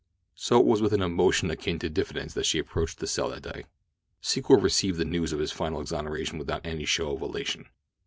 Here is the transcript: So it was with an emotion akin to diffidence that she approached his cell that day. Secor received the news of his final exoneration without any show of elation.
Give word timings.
So 0.33 0.59
it 0.59 0.65
was 0.65 0.81
with 0.81 0.93
an 0.93 1.03
emotion 1.03 1.51
akin 1.51 1.77
to 1.77 1.87
diffidence 1.87 2.33
that 2.33 2.47
she 2.47 2.57
approached 2.57 2.99
his 2.99 3.11
cell 3.11 3.29
that 3.29 3.43
day. 3.43 3.65
Secor 4.19 4.59
received 4.59 4.97
the 4.97 5.05
news 5.05 5.31
of 5.31 5.37
his 5.37 5.51
final 5.51 5.79
exoneration 5.79 6.39
without 6.39 6.65
any 6.65 6.85
show 6.85 7.11
of 7.15 7.21
elation. 7.21 7.67